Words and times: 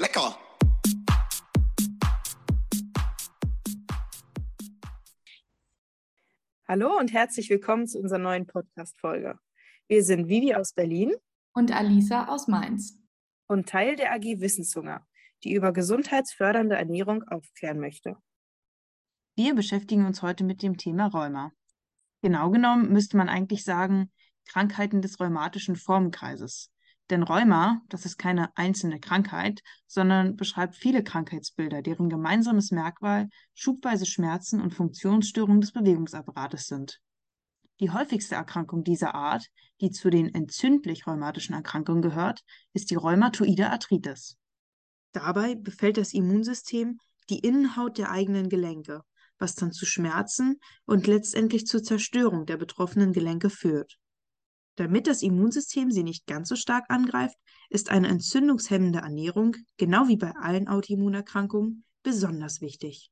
Lecker! 0.00 0.38
Hallo 6.68 6.96
und 6.96 7.12
herzlich 7.12 7.50
willkommen 7.50 7.88
zu 7.88 7.98
unserer 7.98 8.20
neuen 8.20 8.46
Podcast-Folge. 8.46 9.40
Wir 9.88 10.04
sind 10.04 10.28
Vivi 10.28 10.54
aus 10.54 10.72
Berlin 10.72 11.14
und 11.52 11.72
Alisa 11.72 12.28
aus 12.28 12.46
Mainz 12.46 12.96
und 13.48 13.68
Teil 13.68 13.96
der 13.96 14.12
AG 14.12 14.38
Wissenshunger, 14.38 15.04
die 15.42 15.54
über 15.54 15.72
gesundheitsfördernde 15.72 16.76
Ernährung 16.76 17.24
aufklären 17.24 17.80
möchte. 17.80 18.16
Wir 19.34 19.56
beschäftigen 19.56 20.06
uns 20.06 20.22
heute 20.22 20.44
mit 20.44 20.62
dem 20.62 20.76
Thema 20.76 21.08
Rheuma. 21.08 21.50
Genau 22.22 22.50
genommen 22.50 22.92
müsste 22.92 23.16
man 23.16 23.28
eigentlich 23.28 23.64
sagen, 23.64 24.12
Krankheiten 24.46 25.02
des 25.02 25.18
rheumatischen 25.18 25.74
Formenkreises. 25.74 26.70
Denn 27.10 27.22
Rheuma, 27.22 27.80
das 27.88 28.04
ist 28.04 28.18
keine 28.18 28.54
einzelne 28.56 29.00
Krankheit, 29.00 29.62
sondern 29.86 30.36
beschreibt 30.36 30.76
viele 30.76 31.02
Krankheitsbilder, 31.02 31.80
deren 31.80 32.10
gemeinsames 32.10 32.70
Merkmal 32.70 33.28
schubweise 33.54 34.04
Schmerzen 34.04 34.60
und 34.60 34.74
Funktionsstörungen 34.74 35.62
des 35.62 35.72
Bewegungsapparates 35.72 36.66
sind. 36.66 37.00
Die 37.80 37.90
häufigste 37.90 38.34
Erkrankung 38.34 38.84
dieser 38.84 39.14
Art, 39.14 39.46
die 39.80 39.90
zu 39.90 40.10
den 40.10 40.34
entzündlich 40.34 41.06
rheumatischen 41.06 41.54
Erkrankungen 41.54 42.02
gehört, 42.02 42.42
ist 42.72 42.90
die 42.90 42.96
rheumatoide 42.96 43.70
Arthritis. 43.70 44.36
Dabei 45.12 45.54
befällt 45.54 45.96
das 45.96 46.12
Immunsystem 46.12 46.98
die 47.30 47.38
Innenhaut 47.38 47.96
der 47.96 48.10
eigenen 48.10 48.48
Gelenke, 48.48 49.02
was 49.38 49.54
dann 49.54 49.72
zu 49.72 49.86
Schmerzen 49.86 50.58
und 50.84 51.06
letztendlich 51.06 51.66
zur 51.66 51.82
Zerstörung 51.82 52.46
der 52.46 52.56
betroffenen 52.56 53.12
Gelenke 53.12 53.48
führt. 53.48 53.98
Damit 54.78 55.08
das 55.08 55.22
Immunsystem 55.22 55.90
sie 55.90 56.04
nicht 56.04 56.28
ganz 56.28 56.48
so 56.48 56.54
stark 56.54 56.84
angreift, 56.88 57.36
ist 57.68 57.90
eine 57.90 58.06
entzündungshemmende 58.06 59.00
Ernährung, 59.00 59.56
genau 59.76 60.06
wie 60.06 60.16
bei 60.16 60.32
allen 60.40 60.68
Autoimmunerkrankungen, 60.68 61.82
besonders 62.04 62.60
wichtig. 62.60 63.10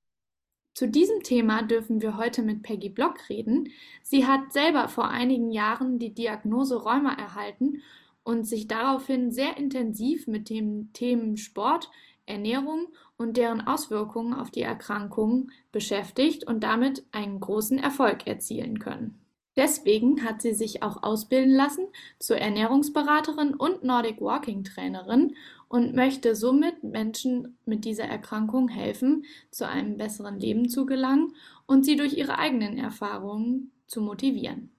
Zu 0.75 0.87
diesem 0.87 1.25
Thema 1.25 1.63
dürfen 1.63 2.01
wir 2.01 2.17
heute 2.17 2.43
mit 2.43 2.63
Peggy 2.63 2.89
Block 2.89 3.29
reden. 3.29 3.71
Sie 4.05 4.27
hat 4.27 4.53
selber 4.53 4.89
vor 4.89 5.09
einigen 5.09 5.51
Jahren 5.51 5.99
die 5.99 6.15
Diagnose 6.15 6.77
Rheuma 6.77 7.15
erhalten 7.15 7.83
und 8.23 8.47
sich 8.47 8.69
daraufhin 8.69 9.33
sehr 9.33 9.57
intensiv 9.57 10.29
mit 10.29 10.49
den 10.51 10.93
Themen 10.93 11.37
Sport, 11.37 11.91
Ernährung 12.27 12.87
und 13.17 13.37
deren 13.37 13.67
Auswirkungen 13.67 14.35
auf 14.35 14.53
die 14.53 14.63
Erkrankung 14.63 15.51
beschäftigt 15.73 16.47
und 16.47 16.63
damit 16.63 17.05
einen 17.11 17.41
großen 17.41 17.79
Erfolg 17.79 18.29
erzielen 18.29 18.79
können. 18.79 19.19
Deswegen 19.57 20.23
hat 20.23 20.43
sie 20.43 20.53
sich 20.53 20.83
auch 20.83 21.03
ausbilden 21.03 21.55
lassen 21.55 21.89
zur 22.19 22.37
Ernährungsberaterin 22.37 23.55
und 23.55 23.83
Nordic 23.83 24.21
Walking 24.21 24.65
Trainerin 24.65 25.35
und 25.69 25.95
möchte 25.95 26.37
somit 26.37 26.85
Menschen 26.85 27.57
mit 27.65 27.87
dieser 27.87 28.05
Erkrankung 28.05 28.69
helfen, 28.69 29.25
zu 29.51 29.67
einem 29.67 29.97
besseren 29.97 30.39
Leben 30.39 30.69
zu 30.69 30.85
gelangen 30.85 31.35
und 31.65 31.87
sie 31.87 31.97
durch 31.97 32.13
ihre 32.19 32.39
eigenen 32.39 32.77
Erfahrungen 32.77 33.73
zu 33.87 34.03
motivieren. 34.03 34.71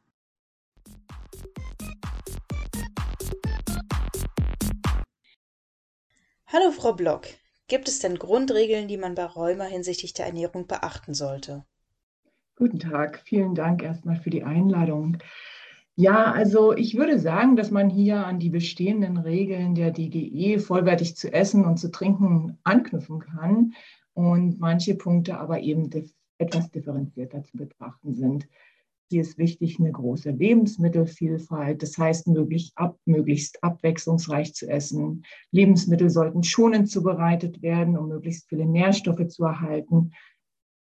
Hallo 6.45 6.71
Frau 6.71 6.93
Block, 6.93 7.25
gibt 7.67 7.87
es 7.87 7.97
denn 7.97 8.19
Grundregeln, 8.19 8.87
die 8.87 8.97
man 8.97 9.15
bei 9.15 9.25
Rheuma 9.25 9.63
hinsichtlich 9.63 10.13
der 10.13 10.27
Ernährung 10.27 10.67
beachten 10.67 11.15
sollte? 11.15 11.65
Guten 12.57 12.79
Tag, 12.79 13.19
vielen 13.23 13.53
Dank 13.53 13.83
erstmal 13.83 14.15
für 14.15 14.31
die 14.31 14.43
Einladung. 14.43 15.19
Ja, 15.95 16.31
also 16.31 16.75
ich 16.75 16.97
würde 16.97 17.19
sagen, 17.19 17.55
dass 17.55 17.69
man 17.69 17.87
hier 17.87 18.25
an 18.25 18.39
die 18.39 18.49
bestehenden 18.49 19.17
Regeln 19.17 19.75
der 19.75 19.91
DGE 19.91 20.57
vollwertig 20.57 21.15
zu 21.15 21.31
essen 21.31 21.65
und 21.65 21.77
zu 21.77 21.91
trinken 21.91 22.57
anknüpfen 22.63 23.19
kann 23.19 23.73
und 24.13 24.59
manche 24.59 24.95
Punkte 24.95 25.37
aber 25.37 25.59
eben 25.59 25.91
etwas 26.39 26.71
differenzierter 26.71 27.43
zu 27.43 27.57
betrachten 27.57 28.15
sind. 28.15 28.47
Hier 29.11 29.21
ist 29.21 29.37
wichtig 29.37 29.79
eine 29.79 29.91
große 29.91 30.31
Lebensmittelvielfalt, 30.31 31.83
das 31.83 31.95
heißt 31.95 32.25
möglichst, 32.27 32.75
ab, 32.75 32.97
möglichst 33.05 33.63
abwechslungsreich 33.63 34.55
zu 34.55 34.67
essen. 34.67 35.23
Lebensmittel 35.51 36.09
sollten 36.09 36.41
schonend 36.41 36.89
zubereitet 36.89 37.61
werden, 37.61 37.99
um 37.99 38.07
möglichst 38.07 38.49
viele 38.49 38.65
Nährstoffe 38.65 39.27
zu 39.27 39.43
erhalten. 39.43 40.11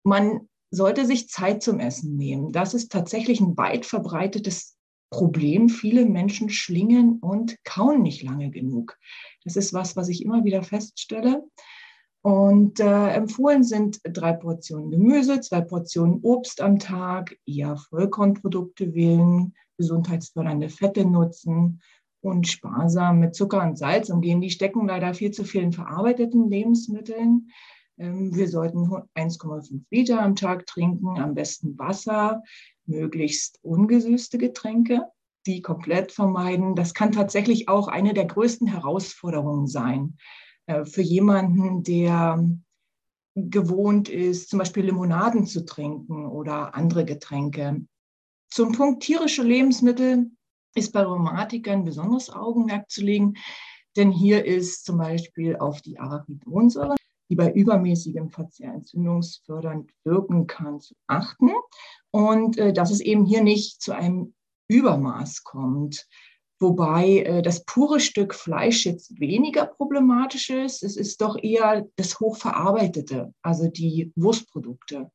Man 0.05 0.49
sollte 0.71 1.07
sich 1.07 1.29
Zeit 1.29 1.63
zum 1.63 1.81
Essen 1.81 2.17
nehmen. 2.17 2.53
Das 2.53 2.75
ist 2.75 2.93
tatsächlich 2.93 3.41
ein 3.41 3.57
weit 3.57 3.87
verbreitetes 3.87 4.77
Problem. 5.11 5.69
Viele 5.69 6.05
Menschen 6.05 6.51
schlingen 6.51 7.19
und 7.21 7.57
kauen 7.65 8.03
nicht 8.03 8.23
lange 8.23 8.51
genug. 8.51 8.99
Das 9.45 9.57
ist 9.57 9.73
was, 9.73 9.97
was 9.97 10.09
ich 10.09 10.25
immer 10.25 10.45
wieder 10.45 10.63
feststelle. 10.63 11.45
Und 12.23 12.81
äh, 12.81 13.09
empfohlen 13.11 13.63
sind 13.63 14.01
drei 14.03 14.33
Portionen 14.33 14.91
Gemüse, 14.91 15.41
zwei 15.41 15.61
Portionen 15.61 16.19
Obst 16.23 16.61
am 16.61 16.81
Tag, 16.81 17.37
eher 17.47 17.77
Vollkornprodukte 17.77 18.95
wählen, 18.95 19.55
gesundheitsfördernde 19.79 20.69
Fette 20.69 21.05
nutzen 21.05 21.81
und 22.21 22.49
sparsam 22.49 23.21
mit 23.21 23.37
Zucker 23.37 23.63
und 23.63 23.79
Salz 23.79 24.11
umgehen. 24.11 24.41
Die 24.41 24.51
stecken 24.51 24.89
leider 24.89 25.15
viel 25.15 25.31
zu 25.31 25.45
vielen 25.45 25.73
verarbeiteten 25.73 26.51
Lebensmitteln. 26.51 27.51
Ähm, 27.99 28.35
wir 28.35 28.49
sollten 28.49 28.87
1,5 29.15 29.83
Liter 29.91 30.23
am 30.23 30.37
Tag 30.37 30.67
trinken, 30.67 31.19
am 31.19 31.35
besten 31.35 31.79
Wasser, 31.79 32.43
möglichst 32.87 33.59
ungesüßte 33.63 34.39
Getränke, 34.39 35.07
die 35.47 35.63
komplett 35.63 36.13
vermeiden. 36.13 36.75
Das 36.75 36.95
kann 36.95 37.13
tatsächlich 37.13 37.69
auch 37.69 37.89
eine 37.89 38.15
der 38.15 38.27
größten 38.27 38.67
Herausforderungen 38.67 39.67
sein 39.67 40.17
äh, 40.67 40.85
für 40.85 41.03
jemanden, 41.03 41.83
der 41.83 42.45
gewohnt 43.35 44.09
ist, 44.09 44.49
zum 44.49 44.59
Beispiel 44.59 44.87
Limonaden 44.87 45.47
zu 45.47 45.65
trinken 45.65 46.27
oder 46.27 46.75
andere 46.75 47.05
Getränke. 47.05 47.83
Zum 48.49 48.73
Punkt 48.73 49.03
tierische 49.03 49.43
Lebensmittel 49.43 50.31
ist 50.75 50.93
bei 50.93 51.03
Rheumatikern 51.03 51.85
besonderes 51.85 52.31
Augenmerk 52.31 52.91
zu 52.91 53.03
legen, 53.03 53.35
denn 53.95 54.11
hier 54.11 54.45
ist 54.45 54.87
zum 54.87 54.99
Beispiel 54.99 55.57
auf 55.57 55.83
die 55.83 55.99
Arachidonsäure 55.99 56.97
die 57.29 57.37
bei 57.37 57.53
übermäßigem 57.53 58.31
Verzehr 58.31 58.73
entzündungsfördernd 58.73 59.91
wirken 60.05 60.47
kann, 60.47 60.81
zu 60.81 60.95
achten. 61.07 61.51
Und 62.11 62.59
äh, 62.59 62.73
dass 62.73 62.91
es 62.91 63.01
eben 63.01 63.25
hier 63.25 63.43
nicht 63.43 63.83
zu 63.83 63.93
einem 63.93 64.35
Übermaß 64.69 65.45
kommt. 65.45 66.07
Wobei 66.59 67.19
äh, 67.19 67.43
das 67.43 67.65
pure 67.65 68.01
Stück 68.01 68.35
Fleisch 68.35 68.87
jetzt 68.87 69.21
weniger 69.21 69.67
problematisch 69.67 70.51
ist. 70.51 70.83
Es 70.83 70.97
ist 70.97 71.21
doch 71.21 71.37
eher 71.41 71.87
das 71.97 72.19
Hochverarbeitete, 72.19 73.35
also 73.43 73.69
die 73.69 74.13
Wurstprodukte. 74.17 75.11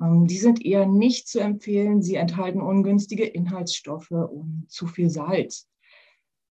Ähm, 0.00 0.26
die 0.26 0.38
sind 0.38 0.64
eher 0.64 0.86
nicht 0.86 1.28
zu 1.28 1.40
empfehlen. 1.40 2.02
Sie 2.02 2.16
enthalten 2.16 2.60
ungünstige 2.60 3.24
Inhaltsstoffe 3.24 4.10
und 4.10 4.66
zu 4.68 4.86
viel 4.86 5.08
Salz. 5.08 5.68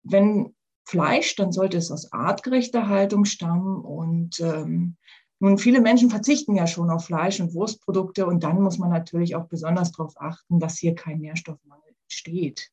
Wenn 0.03 0.55
Fleisch, 0.85 1.35
dann 1.35 1.51
sollte 1.51 1.77
es 1.77 1.91
aus 1.91 2.11
artgerechter 2.11 2.87
Haltung 2.87 3.25
stammen. 3.25 3.77
Und 3.77 4.39
ähm, 4.39 4.97
nun, 5.39 5.57
viele 5.57 5.81
Menschen 5.81 6.09
verzichten 6.09 6.55
ja 6.55 6.67
schon 6.67 6.89
auf 6.89 7.05
Fleisch 7.05 7.39
und 7.39 7.53
Wurstprodukte 7.53 8.25
und 8.25 8.43
dann 8.43 8.61
muss 8.61 8.77
man 8.77 8.89
natürlich 8.89 9.35
auch 9.35 9.47
besonders 9.47 9.91
darauf 9.91 10.13
achten, 10.17 10.59
dass 10.59 10.77
hier 10.77 10.95
kein 10.95 11.19
Nährstoffmangel 11.19 11.95
entsteht. 12.03 12.69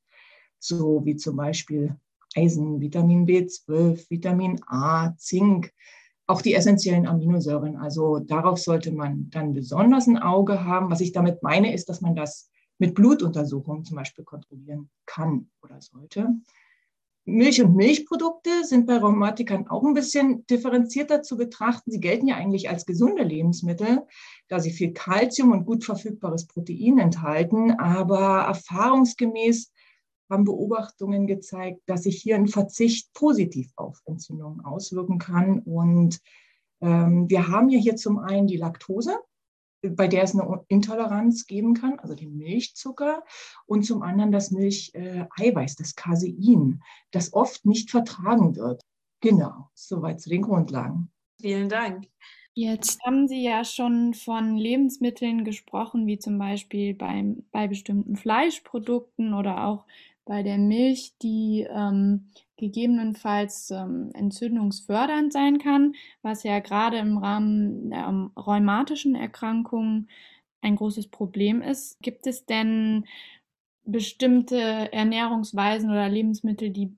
So 0.58 1.04
wie 1.04 1.16
zum 1.16 1.36
Beispiel 1.36 1.96
Eisen, 2.36 2.80
Vitamin 2.80 3.26
B12, 3.26 4.08
Vitamin 4.08 4.60
A, 4.66 5.14
Zink, 5.16 5.72
auch 6.26 6.42
die 6.42 6.54
essentiellen 6.54 7.06
Aminosäuren. 7.06 7.76
Also 7.76 8.20
darauf 8.20 8.58
sollte 8.58 8.92
man 8.92 9.30
dann 9.30 9.52
besonders 9.52 10.06
ein 10.06 10.18
Auge 10.18 10.64
haben. 10.64 10.90
Was 10.90 11.00
ich 11.00 11.10
damit 11.12 11.42
meine, 11.42 11.74
ist, 11.74 11.88
dass 11.88 12.00
man 12.00 12.14
das 12.14 12.50
mit 12.78 12.94
Blutuntersuchungen 12.94 13.84
zum 13.84 13.96
Beispiel 13.96 14.24
kontrollieren 14.24 14.90
kann 15.06 15.50
oder 15.62 15.80
sollte. 15.80 16.28
Milch 17.24 17.62
und 17.62 17.76
Milchprodukte 17.76 18.64
sind 18.64 18.86
bei 18.86 18.96
Rheumatikern 18.96 19.68
auch 19.68 19.84
ein 19.84 19.94
bisschen 19.94 20.46
differenzierter 20.46 21.22
zu 21.22 21.36
betrachten. 21.36 21.90
Sie 21.90 22.00
gelten 22.00 22.26
ja 22.26 22.36
eigentlich 22.36 22.68
als 22.70 22.86
gesunde 22.86 23.22
Lebensmittel, 23.22 24.06
da 24.48 24.58
sie 24.58 24.70
viel 24.70 24.92
Kalzium 24.92 25.52
und 25.52 25.66
gut 25.66 25.84
verfügbares 25.84 26.46
Protein 26.46 26.98
enthalten. 26.98 27.72
Aber 27.72 28.40
erfahrungsgemäß 28.46 29.70
haben 30.30 30.44
Beobachtungen 30.44 31.26
gezeigt, 31.26 31.82
dass 31.86 32.04
sich 32.04 32.22
hier 32.22 32.36
ein 32.36 32.48
Verzicht 32.48 33.12
positiv 33.12 33.70
auf 33.76 34.00
Entzündungen 34.06 34.64
auswirken 34.64 35.18
kann. 35.18 35.58
Und 35.60 36.20
ähm, 36.80 37.28
wir 37.28 37.48
haben 37.48 37.68
ja 37.68 37.78
hier 37.78 37.96
zum 37.96 38.18
einen 38.18 38.46
die 38.46 38.56
Laktose, 38.56 39.18
bei 39.82 40.08
der 40.08 40.24
es 40.24 40.34
eine 40.34 40.64
Intoleranz 40.68 41.46
geben 41.46 41.74
kann, 41.74 41.98
also 41.98 42.14
den 42.14 42.36
Milchzucker, 42.36 43.22
und 43.66 43.84
zum 43.84 44.02
anderen 44.02 44.32
das 44.32 44.50
Milcheiweiß, 44.50 45.76
das 45.76 45.94
Casein, 45.94 46.82
das 47.10 47.32
oft 47.32 47.64
nicht 47.64 47.90
vertragen 47.90 48.56
wird. 48.56 48.82
Genau, 49.20 49.70
soweit 49.74 50.20
zu 50.20 50.30
den 50.30 50.42
Grundlagen. 50.42 51.10
Vielen 51.40 51.68
Dank. 51.68 52.08
Jetzt 52.52 53.00
haben 53.04 53.28
Sie 53.28 53.42
ja 53.42 53.64
schon 53.64 54.12
von 54.12 54.56
Lebensmitteln 54.56 55.44
gesprochen, 55.44 56.06
wie 56.06 56.18
zum 56.18 56.38
Beispiel 56.38 56.94
beim, 56.94 57.44
bei 57.52 57.68
bestimmten 57.68 58.16
Fleischprodukten 58.16 59.34
oder 59.34 59.66
auch 59.66 59.86
bei 60.24 60.42
der 60.42 60.58
Milch, 60.58 61.14
die 61.22 61.66
ähm, 61.70 62.30
gegebenenfalls 62.60 63.70
ähm, 63.72 64.10
entzündungsfördernd 64.14 65.32
sein 65.32 65.58
kann, 65.58 65.94
was 66.22 66.44
ja 66.44 66.60
gerade 66.60 66.98
im 66.98 67.18
Rahmen 67.18 67.90
der 67.90 68.06
ähm, 68.06 68.30
rheumatischen 68.36 69.16
Erkrankungen 69.16 70.08
ein 70.60 70.76
großes 70.76 71.08
Problem 71.08 71.62
ist. 71.62 71.98
Gibt 72.00 72.26
es 72.26 72.46
denn 72.46 73.06
bestimmte 73.84 74.92
Ernährungsweisen 74.92 75.90
oder 75.90 76.08
Lebensmittel, 76.08 76.70
die 76.70 76.94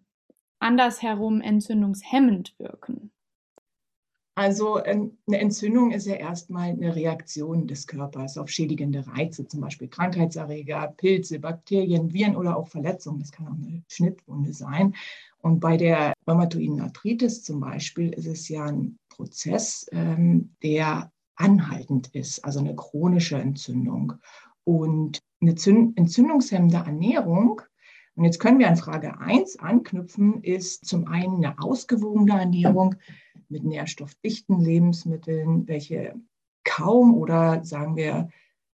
andersherum 0.58 1.40
entzündungshemmend 1.40 2.58
wirken? 2.58 3.12
Also 4.34 4.82
ähm, 4.84 5.18
eine 5.26 5.40
Entzündung 5.40 5.90
ist 5.90 6.06
ja 6.06 6.14
erstmal 6.14 6.70
eine 6.70 6.96
Reaktion 6.96 7.66
des 7.66 7.86
Körpers 7.86 8.38
auf 8.38 8.48
schädigende 8.48 9.06
Reize, 9.06 9.46
zum 9.46 9.60
Beispiel 9.60 9.88
Krankheitserreger, 9.88 10.94
Pilze, 10.96 11.38
Bakterien, 11.38 12.14
Viren 12.14 12.36
oder 12.36 12.56
auch 12.56 12.68
Verletzungen. 12.68 13.20
Das 13.20 13.30
kann 13.30 13.46
auch 13.46 13.52
eine 13.52 13.82
Schnittwunde 13.88 14.54
sein. 14.54 14.94
Und 15.42 15.60
bei 15.60 15.76
der 15.76 16.14
rheumatoiden 16.26 16.80
Arthritis 16.80 17.42
zum 17.42 17.60
Beispiel 17.60 18.10
ist 18.10 18.26
es 18.26 18.48
ja 18.48 18.64
ein 18.64 18.98
Prozess, 19.08 19.86
ähm, 19.92 20.54
der 20.62 21.12
anhaltend 21.34 22.08
ist, 22.14 22.44
also 22.44 22.60
eine 22.60 22.74
chronische 22.74 23.36
Entzündung. 23.36 24.14
Und 24.64 25.18
eine 25.40 25.50
entzündungshemmende 25.50 26.76
Ernährung 26.78 27.60
und 28.14 28.24
jetzt 28.24 28.40
können 28.40 28.58
wir 28.58 28.68
an 28.68 28.76
Frage 28.76 29.18
1 29.20 29.58
anknüpfen, 29.58 30.42
ist 30.42 30.84
zum 30.84 31.06
einen 31.06 31.44
eine 31.44 31.58
ausgewogene 31.58 32.38
Ernährung 32.38 32.96
mit 33.48 33.64
nährstoffdichten 33.64 34.60
Lebensmitteln, 34.60 35.66
welche 35.66 36.14
kaum 36.64 37.14
oder 37.14 37.64
sagen 37.64 37.96
wir 37.96 38.28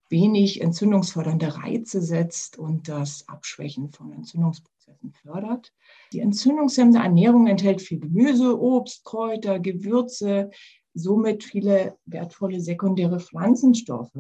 wenig 0.09 0.61
entzündungsfördernde 0.61 1.57
Reize 1.57 2.01
setzt 2.01 2.59
und 2.59 2.89
das 2.89 3.29
Abschwächen 3.29 3.91
von 3.91 4.13
Entzündungsprozessen 4.13 4.74
fördert. 5.23 5.73
Die 6.13 6.21
entzündungshemmende 6.21 7.01
Ernährung 7.01 7.47
enthält 7.47 7.83
viel 7.83 8.01
Gemüse, 8.01 8.61
Obst, 8.61 9.05
Kräuter, 9.05 9.59
Gewürze, 9.59 10.51
somit 10.95 11.45
viele 11.45 11.97
wertvolle 12.07 12.61
sekundäre 12.61 13.21
Pflanzenstoffe, 13.21 14.13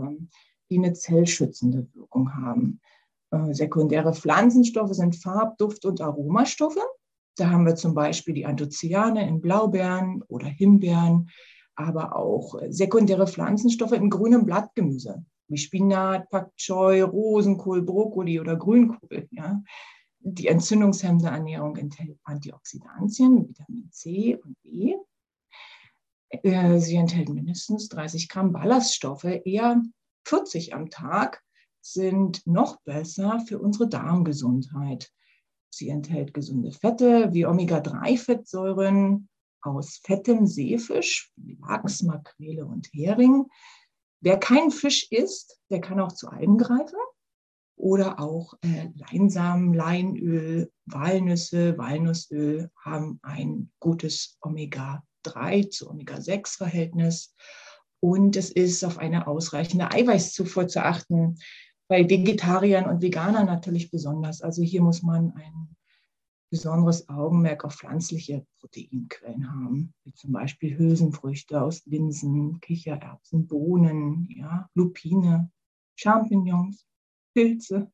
die 0.70 0.78
eine 0.78 0.92
zellschützende 0.92 1.86
Wirkung 1.94 2.34
haben. 2.34 2.80
Äh, 3.30 3.54
sekundäre 3.54 4.14
Pflanzenstoffe 4.14 4.94
sind 4.94 5.16
Farb-, 5.16 5.58
Duft- 5.58 5.84
und 5.84 6.00
Aromastoffe. 6.00 6.82
Da 7.36 7.50
haben 7.50 7.66
wir 7.66 7.74
zum 7.74 7.94
Beispiel 7.94 8.34
die 8.34 8.46
Anthocyane 8.46 9.26
in 9.26 9.40
Blaubeeren 9.40 10.22
oder 10.28 10.46
Himbeeren, 10.46 11.30
aber 11.74 12.16
auch 12.16 12.54
sekundäre 12.68 13.26
Pflanzenstoffe 13.26 13.92
in 13.92 14.10
grünem 14.10 14.46
Blattgemüse, 14.46 15.24
wie 15.48 15.58
Spinat, 15.58 16.30
Pak 16.30 16.56
Choi, 16.56 17.02
Rosenkohl, 17.02 17.82
Brokkoli 17.82 18.38
oder 18.38 18.56
Grünkohl. 18.56 19.28
Ja. 19.32 19.62
Die 20.26 20.48
entzündungshemmende 20.48 21.28
Ernährung 21.28 21.76
enthält 21.76 22.18
Antioxidantien, 22.24 23.46
Vitamin 23.46 23.90
C 23.92 24.36
und 24.42 24.56
B. 24.62 24.94
Äh, 26.30 26.78
sie 26.78 26.96
enthält 26.96 27.28
mindestens 27.28 27.90
30 27.90 28.30
Gramm 28.30 28.50
Ballaststoffe, 28.50 29.24
eher 29.44 29.82
40 30.26 30.74
am 30.74 30.88
Tag 30.88 31.42
sind 31.82 32.46
noch 32.46 32.80
besser 32.84 33.38
für 33.46 33.58
unsere 33.58 33.86
Darmgesundheit. 33.86 35.12
Sie 35.68 35.90
enthält 35.90 36.32
gesunde 36.32 36.72
Fette 36.72 37.34
wie 37.34 37.44
Omega-3-Fettsäuren 37.44 39.28
aus 39.60 40.00
fettem 40.02 40.46
Seefisch, 40.46 41.32
wie 41.36 41.58
Lachs, 41.60 42.02
Makrele 42.02 42.64
und 42.64 42.88
Hering. 42.94 43.50
Wer 44.20 44.38
keinen 44.38 44.70
Fisch 44.70 45.06
isst, 45.10 45.60
der 45.68 45.82
kann 45.82 46.00
auch 46.00 46.12
zu 46.12 46.28
Algen 46.28 46.56
greifen 46.56 46.96
oder 47.76 48.20
auch 48.20 48.54
äh, 48.62 48.88
Leinsamen, 48.94 49.74
Leinöl, 49.74 50.70
Walnüsse, 50.86 51.76
Walnussöl 51.76 52.70
haben 52.82 53.18
ein 53.22 53.70
gutes 53.80 54.38
Omega-3 54.40 55.70
zu 55.70 55.90
Omega-6-Verhältnis. 55.90 57.34
Und 58.00 58.36
es 58.36 58.50
ist 58.50 58.84
auf 58.84 58.98
eine 58.98 59.26
ausreichende 59.26 59.90
Eiweißzufuhr 59.90 60.68
zu 60.68 60.84
achten 60.84 61.38
bei 61.88 62.08
Vegetariern 62.08 62.86
und 62.86 63.02
Veganern 63.02 63.46
natürlich 63.46 63.90
besonders. 63.90 64.40
Also 64.40 64.62
hier 64.62 64.82
muss 64.82 65.02
man 65.02 65.32
ein 65.32 65.76
besonderes 66.50 67.08
Augenmerk 67.08 67.64
auf 67.64 67.74
pflanzliche 67.74 68.46
Proteinquellen 68.60 69.50
haben, 69.50 69.92
wie 70.04 70.12
zum 70.12 70.32
Beispiel 70.32 70.78
Hülsenfrüchte 70.78 71.60
aus 71.60 71.84
Linsen, 71.86 72.60
Kichererbsen, 72.60 73.48
Bohnen, 73.48 74.28
ja, 74.30 74.68
Lupine, 74.74 75.50
Champignons, 75.96 76.86
Pilze, 77.34 77.90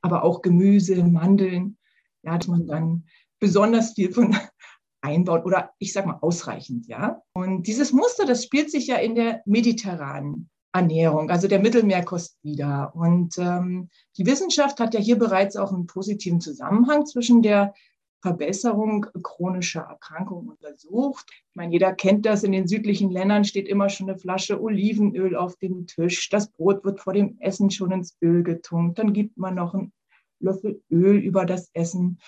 aber 0.00 0.22
auch 0.22 0.42
Gemüse, 0.42 1.02
Mandeln. 1.02 1.78
Ja, 2.22 2.38
dass 2.38 2.46
man 2.46 2.66
dann 2.68 3.04
besonders 3.40 3.94
viel 3.94 4.12
von 4.12 4.36
einbaut 5.00 5.44
oder 5.44 5.70
ich 5.78 5.92
sage 5.92 6.06
mal 6.06 6.18
ausreichend, 6.20 6.86
ja. 6.86 7.20
Und 7.32 7.66
dieses 7.66 7.92
Muster, 7.92 8.24
das 8.24 8.44
spielt 8.44 8.70
sich 8.70 8.86
ja 8.86 8.96
in 8.96 9.16
der 9.16 9.42
mediterranen 9.44 10.48
Ernährung, 10.72 11.30
also 11.30 11.48
der 11.48 11.58
Mittelmeerkost 11.58 12.38
wieder. 12.42 12.94
Und 12.94 13.36
ähm, 13.38 13.90
die 14.16 14.26
Wissenschaft 14.26 14.80
hat 14.80 14.94
ja 14.94 15.00
hier 15.00 15.18
bereits 15.18 15.56
auch 15.56 15.72
einen 15.72 15.86
positiven 15.86 16.40
Zusammenhang 16.40 17.04
zwischen 17.04 17.42
der 17.42 17.74
Verbesserung 18.22 19.06
chronischer 19.22 19.82
Erkrankungen 19.82 20.48
untersucht. 20.48 21.26
Ich 21.28 21.56
meine, 21.56 21.72
jeder 21.72 21.92
kennt 21.92 22.24
das. 22.24 22.44
In 22.44 22.52
den 22.52 22.68
südlichen 22.68 23.10
Ländern 23.10 23.44
steht 23.44 23.68
immer 23.68 23.88
schon 23.88 24.08
eine 24.08 24.18
Flasche 24.18 24.62
Olivenöl 24.62 25.36
auf 25.36 25.56
dem 25.56 25.86
Tisch. 25.88 26.30
Das 26.30 26.50
Brot 26.50 26.84
wird 26.84 27.00
vor 27.00 27.12
dem 27.12 27.36
Essen 27.40 27.70
schon 27.70 27.90
ins 27.90 28.16
Öl 28.22 28.44
getunkt. 28.44 28.98
Dann 28.98 29.12
gibt 29.12 29.36
man 29.36 29.56
noch 29.56 29.74
einen 29.74 29.92
Löffel 30.38 30.82
Öl 30.90 31.18
über 31.18 31.44
das 31.44 31.70
Essen. 31.74 32.20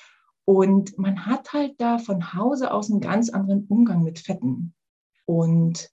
Und 0.44 0.98
man 0.98 1.26
hat 1.26 1.52
halt 1.52 1.80
da 1.80 1.98
von 1.98 2.34
Hause 2.34 2.72
aus 2.72 2.90
einen 2.90 3.00
ganz 3.00 3.30
anderen 3.30 3.64
Umgang 3.68 4.02
mit 4.02 4.18
Fetten. 4.18 4.74
Und 5.26 5.90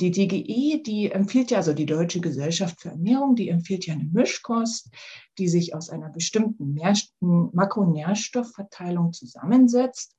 die 0.00 0.10
DGE, 0.10 0.82
die 0.82 1.10
empfiehlt 1.10 1.50
ja, 1.50 1.58
also 1.58 1.72
die 1.74 1.86
Deutsche 1.86 2.20
Gesellschaft 2.20 2.80
für 2.80 2.88
Ernährung, 2.90 3.36
die 3.36 3.48
empfiehlt 3.48 3.86
ja 3.86 3.94
eine 3.94 4.04
Mischkost, 4.04 4.90
die 5.38 5.48
sich 5.48 5.74
aus 5.74 5.90
einer 5.90 6.08
bestimmten 6.08 6.78
Makronährstoffverteilung 7.20 9.12
zusammensetzt. 9.12 10.14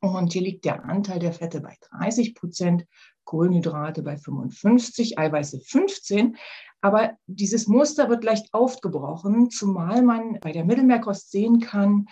Und 0.00 0.32
hier 0.32 0.42
liegt 0.42 0.64
der 0.64 0.84
Anteil 0.84 1.18
der 1.18 1.32
Fette 1.32 1.60
bei 1.60 1.76
30 1.90 2.34
Prozent, 2.34 2.86
Kohlenhydrate 3.24 4.02
bei 4.02 4.16
55, 4.16 5.18
Eiweiße 5.18 5.60
15. 5.60 6.36
Aber 6.80 7.16
dieses 7.26 7.68
Muster 7.68 8.08
wird 8.08 8.24
leicht 8.24 8.52
aufgebrochen, 8.52 9.50
zumal 9.50 10.02
man 10.02 10.40
bei 10.40 10.52
der 10.52 10.64
Mittelmeerkost 10.64 11.30
sehen 11.30 11.60
kann, 11.60 12.06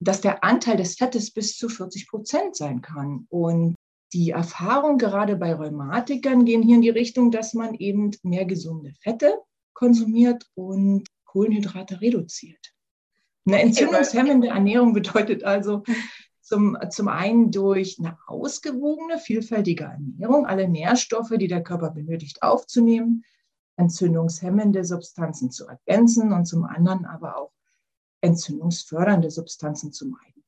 dass 0.00 0.20
der 0.20 0.42
Anteil 0.44 0.76
des 0.76 0.96
Fettes 0.96 1.30
bis 1.30 1.56
zu 1.56 1.68
40 1.68 2.08
Prozent 2.08 2.56
sein 2.56 2.82
kann. 2.82 3.26
Und 3.30 3.76
die 4.14 4.30
Erfahrungen 4.30 4.96
gerade 4.96 5.36
bei 5.36 5.52
Rheumatikern 5.54 6.44
gehen 6.44 6.62
hier 6.62 6.76
in 6.76 6.82
die 6.82 6.90
Richtung, 6.90 7.32
dass 7.32 7.52
man 7.52 7.74
eben 7.74 8.12
mehr 8.22 8.44
gesunde 8.44 8.94
Fette 9.00 9.40
konsumiert 9.72 10.48
und 10.54 11.08
Kohlenhydrate 11.24 12.00
reduziert. 12.00 12.72
Eine 13.44 13.60
entzündungshemmende 13.60 14.48
Ernährung 14.48 14.92
bedeutet 14.94 15.42
also 15.42 15.82
zum, 16.40 16.78
zum 16.90 17.08
einen 17.08 17.50
durch 17.50 17.98
eine 17.98 18.16
ausgewogene, 18.26 19.18
vielfältige 19.18 19.84
Ernährung, 19.84 20.46
alle 20.46 20.68
Nährstoffe, 20.68 21.32
die 21.36 21.48
der 21.48 21.64
Körper 21.64 21.90
benötigt, 21.90 22.42
aufzunehmen, 22.42 23.24
entzündungshemmende 23.76 24.84
Substanzen 24.84 25.50
zu 25.50 25.66
ergänzen 25.66 26.32
und 26.32 26.44
zum 26.44 26.64
anderen 26.64 27.04
aber 27.04 27.36
auch 27.36 27.52
entzündungsfördernde 28.20 29.30
Substanzen 29.30 29.92
zu 29.92 30.06
meiden. 30.06 30.43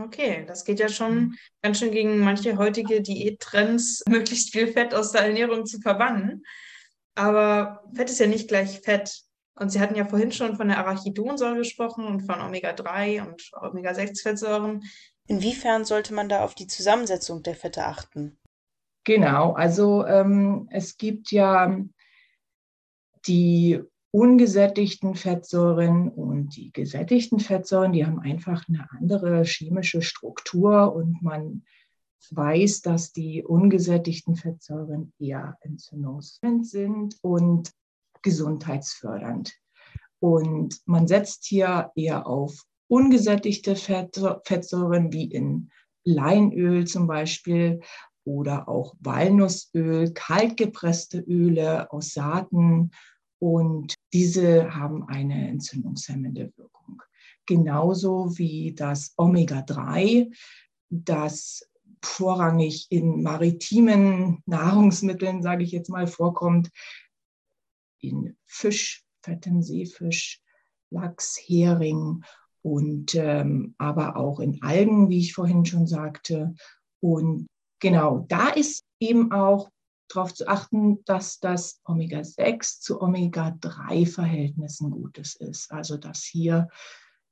Okay, 0.00 0.44
das 0.46 0.64
geht 0.64 0.80
ja 0.80 0.88
schon 0.88 1.14
mhm. 1.14 1.38
ganz 1.62 1.78
schön 1.78 1.90
gegen 1.90 2.18
manche 2.18 2.56
heutige 2.56 3.00
Diättrends, 3.02 4.02
möglichst 4.08 4.52
viel 4.52 4.68
Fett 4.68 4.94
aus 4.94 5.12
der 5.12 5.22
Ernährung 5.22 5.66
zu 5.66 5.80
verbannen. 5.80 6.44
Aber 7.14 7.84
Fett 7.94 8.10
ist 8.10 8.20
ja 8.20 8.26
nicht 8.26 8.48
gleich 8.48 8.80
Fett. 8.80 9.22
Und 9.54 9.70
Sie 9.70 9.80
hatten 9.80 9.94
ja 9.94 10.06
vorhin 10.06 10.32
schon 10.32 10.56
von 10.56 10.68
der 10.68 10.78
Arachidonsäure 10.78 11.58
gesprochen 11.58 12.06
und 12.06 12.22
von 12.22 12.40
Omega-3 12.40 13.26
und 13.26 13.50
Omega-6-Fettsäuren. 13.60 14.82
Inwiefern 15.26 15.84
sollte 15.84 16.14
man 16.14 16.28
da 16.28 16.42
auf 16.44 16.54
die 16.54 16.66
Zusammensetzung 16.66 17.42
der 17.42 17.54
Fette 17.54 17.84
achten? 17.84 18.38
Genau, 19.04 19.52
also 19.52 20.06
ähm, 20.06 20.68
es 20.70 20.96
gibt 20.96 21.30
ja 21.30 21.78
die 23.26 23.80
ungesättigten 24.12 25.14
Fettsäuren 25.14 26.08
und 26.08 26.56
die 26.56 26.72
gesättigten 26.72 27.38
Fettsäuren, 27.38 27.92
die 27.92 28.04
haben 28.04 28.18
einfach 28.18 28.68
eine 28.68 28.88
andere 28.90 29.44
chemische 29.44 30.02
Struktur 30.02 30.94
und 30.94 31.22
man 31.22 31.62
weiß, 32.30 32.82
dass 32.82 33.12
die 33.12 33.42
ungesättigten 33.44 34.36
Fettsäuren 34.36 35.12
eher 35.18 35.56
entzündungsfördernd 35.60 36.66
sind 36.66 37.16
und 37.22 37.72
gesundheitsfördernd. 38.22 39.54
Und 40.18 40.80
man 40.84 41.06
setzt 41.06 41.46
hier 41.46 41.90
eher 41.94 42.26
auf 42.26 42.64
ungesättigte 42.88 43.76
Fettsäuren 43.76 45.12
wie 45.12 45.24
in 45.24 45.70
Leinöl 46.04 46.86
zum 46.86 47.06
Beispiel 47.06 47.80
oder 48.24 48.68
auch 48.68 48.94
Walnussöl, 49.00 50.12
kaltgepresste 50.12 51.20
Öle 51.20 51.90
aus 51.90 52.12
Saaten 52.12 52.90
und 53.38 53.94
diese 54.12 54.74
haben 54.74 55.08
eine 55.08 55.48
entzündungshemmende 55.48 56.52
Wirkung. 56.56 57.02
genauso 57.46 58.38
wie 58.38 58.74
das 58.74 59.14
Omega-3, 59.16 60.32
das 60.88 61.68
vorrangig 62.02 62.86
in 62.90 63.22
maritimen 63.22 64.42
Nahrungsmitteln, 64.46 65.42
sage 65.42 65.64
ich 65.64 65.72
jetzt 65.72 65.90
mal, 65.90 66.06
vorkommt, 66.06 66.70
in 68.00 68.36
Fisch, 68.46 69.04
fettem 69.22 69.62
Seefisch, 69.62 70.40
Lachs, 70.90 71.38
Hering 71.44 72.22
und 72.62 73.14
ähm, 73.14 73.74
aber 73.78 74.16
auch 74.16 74.40
in 74.40 74.62
Algen, 74.62 75.08
wie 75.08 75.18
ich 75.18 75.34
vorhin 75.34 75.64
schon 75.64 75.86
sagte. 75.86 76.54
Und 77.00 77.46
genau, 77.80 78.24
da 78.28 78.48
ist 78.48 78.84
eben 78.98 79.32
auch 79.32 79.70
darauf 80.10 80.34
zu 80.34 80.46
achten, 80.48 81.04
dass 81.04 81.40
das 81.40 81.80
Omega-6 81.84 82.80
zu 82.80 83.00
Omega-3-Verhältnissen 83.00 84.90
Gutes 84.90 85.36
ist. 85.36 85.70
Also 85.70 85.96
dass 85.96 86.22
hier 86.22 86.68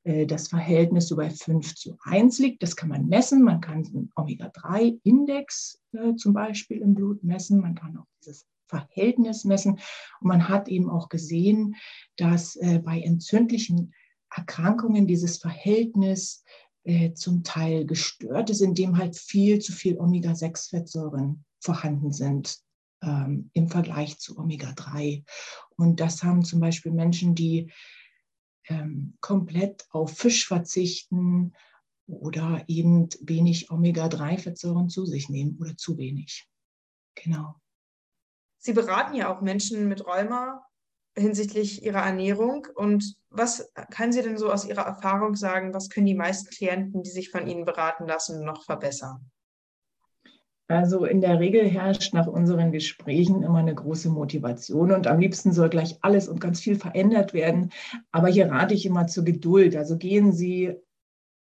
äh, 0.03 0.25
das 0.25 0.47
Verhältnis 0.47 1.07
so 1.07 1.15
bei 1.15 1.29
5 1.29 1.75
zu 1.75 1.97
1 2.01 2.39
liegt. 2.39 2.63
Das 2.63 2.75
kann 2.75 2.89
man 2.89 3.07
messen. 3.07 3.43
Man 3.43 3.61
kann 3.61 3.83
den 3.83 4.11
Omega-3-Index 4.15 5.79
äh, 5.93 6.15
zum 6.15 6.33
Beispiel 6.33 6.77
im 6.81 6.95
Blut 6.95 7.23
messen. 7.23 7.61
Man 7.61 7.75
kann 7.75 7.97
auch 7.97 8.07
dieses 8.21 8.45
Verhältnis 8.67 9.45
messen. 9.45 9.73
Und 9.73 10.27
man 10.27 10.47
hat 10.47 10.67
eben 10.67 10.89
auch 10.89 11.09
gesehen, 11.09 11.75
dass 12.17 12.55
äh, 12.55 12.79
bei 12.79 13.01
entzündlichen 13.01 13.93
Erkrankungen 14.29 15.07
dieses 15.07 15.37
Verhältnis 15.37 16.43
äh, 16.83 17.13
zum 17.13 17.43
Teil 17.43 17.85
gestört 17.85 18.49
ist, 18.49 18.61
indem 18.61 18.97
halt 18.97 19.17
viel 19.17 19.59
zu 19.59 19.73
viel 19.73 19.97
Omega-6-Fettsäuren 19.99 21.43
vorhanden 21.59 22.13
sind 22.13 22.61
ähm, 23.01 23.49
im 23.53 23.69
Vergleich 23.69 24.19
zu 24.19 24.37
Omega-3. 24.37 25.23
Und 25.75 25.99
das 25.99 26.23
haben 26.23 26.43
zum 26.43 26.59
Beispiel 26.59 26.91
Menschen, 26.91 27.35
die 27.35 27.71
ähm, 28.67 29.17
komplett 29.21 29.85
auf 29.89 30.17
Fisch 30.17 30.47
verzichten 30.47 31.53
oder 32.07 32.63
eben 32.67 33.09
wenig 33.21 33.71
Omega-3-Fettsäuren 33.71 34.89
zu 34.89 35.05
sich 35.05 35.29
nehmen 35.29 35.57
oder 35.59 35.77
zu 35.77 35.97
wenig. 35.97 36.47
Genau. 37.15 37.55
Sie 38.57 38.73
beraten 38.73 39.15
ja 39.15 39.33
auch 39.33 39.41
Menschen 39.41 39.87
mit 39.87 40.05
Rheuma 40.05 40.65
hinsichtlich 41.15 41.83
ihrer 41.83 42.01
Ernährung. 42.01 42.67
Und 42.75 43.15
was 43.29 43.71
kann 43.91 44.11
Sie 44.11 44.21
denn 44.21 44.37
so 44.37 44.51
aus 44.51 44.65
Ihrer 44.65 44.83
Erfahrung 44.83 45.35
sagen, 45.35 45.73
was 45.73 45.89
können 45.89 46.05
die 46.05 46.15
meisten 46.15 46.49
Klienten, 46.49 47.03
die 47.03 47.09
sich 47.09 47.29
von 47.29 47.47
Ihnen 47.47 47.65
beraten 47.65 48.07
lassen, 48.07 48.43
noch 48.43 48.63
verbessern? 48.63 49.31
Also 50.69 51.05
in 51.05 51.19
der 51.19 51.39
Regel 51.39 51.67
herrscht 51.67 52.13
nach 52.13 52.27
unseren 52.27 52.71
Gesprächen 52.71 53.41
immer 53.41 53.57
eine 53.57 53.73
große 53.73 54.07
Motivation 54.09 54.91
und 54.91 55.07
am 55.07 55.19
liebsten 55.19 55.51
soll 55.51 55.67
gleich 55.67 55.97
alles 56.01 56.29
und 56.29 56.39
ganz 56.39 56.59
viel 56.59 56.75
verändert 56.75 57.33
werden. 57.33 57.71
Aber 58.11 58.27
hier 58.27 58.51
rate 58.51 58.75
ich 58.75 58.85
immer 58.85 59.07
zur 59.07 59.25
Geduld. 59.25 59.75
Also 59.75 59.97
gehen 59.97 60.31
Sie 60.31 60.75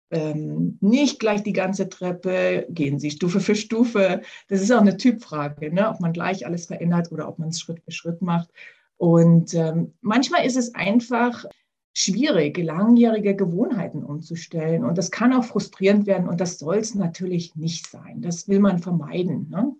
ähm, 0.09 0.77
nicht 0.79 1.19
gleich 1.19 1.43
die 1.43 1.51
ganze 1.51 1.89
Treppe, 1.89 2.65
gehen 2.69 2.97
Sie 2.97 3.11
Stufe 3.11 3.41
für 3.41 3.55
Stufe. 3.55 4.21
Das 4.47 4.61
ist 4.61 4.71
auch 4.71 4.79
eine 4.79 4.95
Typfrage, 4.95 5.73
ne? 5.73 5.89
ob 5.89 5.99
man 5.99 6.13
gleich 6.13 6.45
alles 6.45 6.67
verändert 6.67 7.11
oder 7.11 7.27
ob 7.27 7.39
man 7.39 7.49
es 7.49 7.59
Schritt 7.59 7.81
für 7.83 7.91
Schritt 7.91 8.21
macht. 8.21 8.49
Und 8.95 9.53
ähm, 9.53 9.95
manchmal 9.99 10.45
ist 10.45 10.55
es 10.55 10.75
einfach 10.75 11.43
schwierig, 11.93 12.57
langjährige 12.57 13.35
Gewohnheiten 13.35 14.03
umzustellen. 14.03 14.83
Und 14.83 14.97
das 14.97 15.11
kann 15.11 15.33
auch 15.33 15.43
frustrierend 15.43 16.05
werden 16.07 16.27
und 16.27 16.39
das 16.39 16.59
soll 16.59 16.77
es 16.77 16.95
natürlich 16.95 17.55
nicht 17.55 17.87
sein. 17.87 18.21
Das 18.21 18.47
will 18.47 18.59
man 18.59 18.79
vermeiden. 18.79 19.49
Ne? 19.49 19.75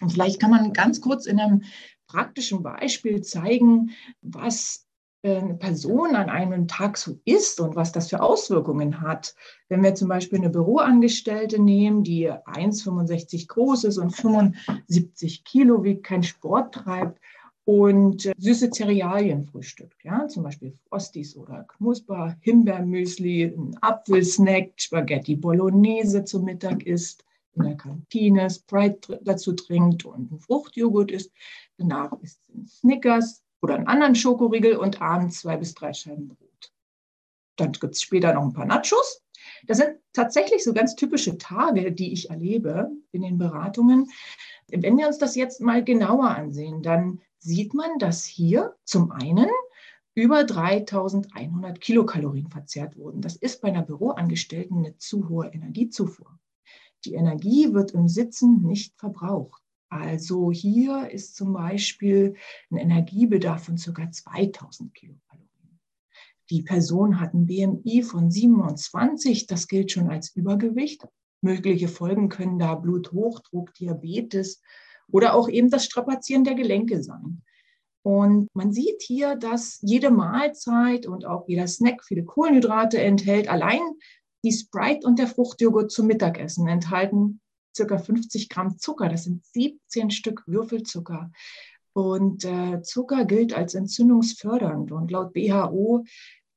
Und 0.00 0.12
vielleicht 0.12 0.40
kann 0.40 0.50
man 0.50 0.72
ganz 0.72 1.00
kurz 1.00 1.26
in 1.26 1.38
einem 1.38 1.62
praktischen 2.06 2.62
Beispiel 2.62 3.22
zeigen, 3.22 3.90
was 4.20 4.86
eine 5.24 5.54
Person 5.54 6.16
an 6.16 6.28
einem 6.28 6.66
Tag 6.66 6.98
so 6.98 7.20
isst 7.24 7.60
und 7.60 7.76
was 7.76 7.92
das 7.92 8.10
für 8.10 8.20
Auswirkungen 8.20 9.00
hat. 9.00 9.36
Wenn 9.68 9.82
wir 9.84 9.94
zum 9.94 10.08
Beispiel 10.08 10.38
eine 10.38 10.50
Büroangestellte 10.50 11.60
nehmen, 11.60 12.02
die 12.02 12.28
1,65 12.28 13.46
groß 13.46 13.84
ist 13.84 13.98
und 13.98 14.10
75 14.10 15.44
Kilo 15.44 15.84
wiegt, 15.84 16.04
keinen 16.04 16.24
Sport 16.24 16.74
treibt 16.74 17.20
und 17.72 18.26
äh, 18.26 18.34
süße 18.36 18.70
Cerealien 18.70 19.44
frühstückt, 19.44 20.04
ja, 20.04 20.28
zum 20.28 20.42
Beispiel 20.42 20.74
Frosties 20.88 21.34
oder 21.36 21.64
Knusper, 21.64 22.36
Himbeermüsli, 22.40 23.44
ein 23.44 23.74
Apfelsnack, 23.80 24.72
Spaghetti 24.76 25.36
Bolognese 25.36 26.22
zum 26.24 26.44
Mittag 26.44 26.82
isst, 26.82 27.24
in 27.54 27.62
der 27.64 27.76
Kantine 27.76 28.50
Sprite 28.50 29.18
dazu 29.24 29.54
trinkt 29.54 30.04
und 30.04 30.32
ein 30.32 30.38
Fruchtjoghurt 30.38 31.10
isst. 31.10 31.32
Danach 31.78 32.12
isst 32.20 32.40
sie 32.46 32.66
Snickers 32.66 33.42
oder 33.62 33.76
einen 33.76 33.86
anderen 33.86 34.14
Schokoriegel 34.16 34.76
und 34.76 35.00
abends 35.00 35.40
zwei 35.40 35.56
bis 35.56 35.74
drei 35.74 35.94
Scheiben 35.94 36.28
Brot. 36.28 36.72
Dann 37.56 37.72
gibt 37.72 37.94
es 37.94 38.02
später 38.02 38.34
noch 38.34 38.42
ein 38.42 38.52
paar 38.52 38.66
Nachos. 38.66 39.22
Das 39.66 39.78
sind 39.78 39.96
tatsächlich 40.12 40.62
so 40.62 40.74
ganz 40.74 40.94
typische 40.94 41.38
Tage, 41.38 41.90
die 41.92 42.12
ich 42.12 42.28
erlebe 42.28 42.90
in 43.12 43.22
den 43.22 43.38
Beratungen. 43.38 44.10
Wenn 44.68 44.98
wir 44.98 45.06
uns 45.06 45.18
das 45.18 45.36
jetzt 45.36 45.62
mal 45.62 45.82
genauer 45.82 46.28
ansehen, 46.28 46.82
dann 46.82 47.20
sieht 47.42 47.74
man, 47.74 47.98
dass 47.98 48.24
hier 48.24 48.74
zum 48.84 49.10
einen 49.10 49.48
über 50.14 50.44
3100 50.44 51.80
Kilokalorien 51.80 52.48
verzehrt 52.48 52.96
wurden. 52.96 53.20
Das 53.20 53.36
ist 53.36 53.60
bei 53.60 53.68
einer 53.68 53.82
Büroangestellten 53.82 54.78
eine 54.78 54.96
zu 54.98 55.28
hohe 55.28 55.48
Energiezufuhr. 55.48 56.38
Die 57.04 57.14
Energie 57.14 57.72
wird 57.72 57.92
im 57.92 58.08
Sitzen 58.08 58.62
nicht 58.62 58.94
verbraucht. 58.96 59.60
Also 59.88 60.52
hier 60.52 61.10
ist 61.10 61.34
zum 61.34 61.52
Beispiel 61.52 62.36
ein 62.70 62.76
Energiebedarf 62.76 63.64
von 63.64 63.76
ca. 63.76 64.10
2000 64.10 64.94
Kilokalorien. 64.94 65.80
Die 66.50 66.62
Person 66.62 67.18
hat 67.18 67.34
ein 67.34 67.46
BMI 67.46 68.02
von 68.02 68.30
27, 68.30 69.46
das 69.46 69.68
gilt 69.68 69.90
schon 69.90 70.10
als 70.10 70.34
Übergewicht. 70.36 71.06
Mögliche 71.40 71.88
Folgen 71.88 72.28
können 72.28 72.58
da 72.58 72.74
Bluthochdruck, 72.74 73.74
Diabetes, 73.74 74.62
oder 75.12 75.34
auch 75.34 75.48
eben 75.48 75.70
das 75.70 75.84
Strapazieren 75.84 76.42
der 76.42 76.54
Gelenke 76.54 77.02
sein. 77.02 77.42
Und 78.02 78.48
man 78.54 78.72
sieht 78.72 79.00
hier, 79.00 79.36
dass 79.36 79.78
jede 79.82 80.10
Mahlzeit 80.10 81.06
und 81.06 81.24
auch 81.24 81.46
jeder 81.46 81.68
Snack 81.68 82.02
viele 82.04 82.24
Kohlenhydrate 82.24 83.00
enthält. 83.00 83.48
Allein 83.48 83.80
die 84.44 84.50
Sprite 84.52 85.06
und 85.06 85.20
der 85.20 85.28
Fruchtjoghurt 85.28 85.92
zum 85.92 86.08
Mittagessen 86.08 86.66
enthalten 86.66 87.40
circa 87.74 87.98
50 87.98 88.48
Gramm 88.48 88.76
Zucker. 88.76 89.08
Das 89.08 89.24
sind 89.24 89.44
17 89.46 90.10
Stück 90.10 90.42
Würfelzucker. 90.46 91.30
Und 91.92 92.44
äh, 92.44 92.82
Zucker 92.82 93.24
gilt 93.24 93.54
als 93.54 93.74
entzündungsfördernd. 93.74 94.90
Und 94.90 95.10
laut 95.12 95.34
WHO 95.34 96.04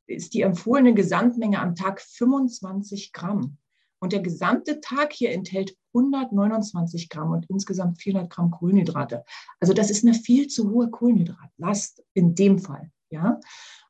ist 0.07 0.33
die 0.33 0.41
empfohlene 0.41 0.93
Gesamtmenge 0.93 1.59
am 1.59 1.75
Tag 1.75 2.01
25 2.01 3.13
Gramm. 3.13 3.57
Und 3.99 4.13
der 4.13 4.21
gesamte 4.21 4.79
Tag 4.81 5.13
hier 5.13 5.31
enthält 5.31 5.75
129 5.95 7.09
Gramm 7.09 7.31
und 7.31 7.45
insgesamt 7.49 8.01
400 8.01 8.29
Gramm 8.29 8.51
Kohlenhydrate. 8.51 9.23
Also 9.59 9.73
das 9.73 9.89
ist 9.89 10.03
eine 10.03 10.13
viel 10.13 10.47
zu 10.47 10.69
hohe 10.69 10.89
Kohlenhydratlast 10.89 12.03
in 12.13 12.35
dem 12.35 12.59
Fall. 12.59 12.91
Ja? 13.09 13.39